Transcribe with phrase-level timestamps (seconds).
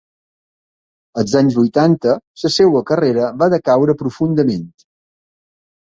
[1.23, 2.15] Als anys vuitanta
[2.45, 4.69] la seva carrera va decaure profundament.